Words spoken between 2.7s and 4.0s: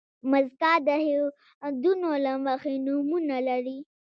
نومونه لري.